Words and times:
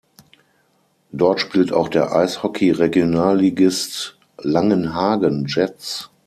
Dort 1.11 1.39
spielt 1.41 1.71
auch 1.71 1.87
der 1.87 2.11
Eishockey-Regionalligist 2.15 4.17
Langenhagen 4.39 5.45
Jets. 5.47 6.09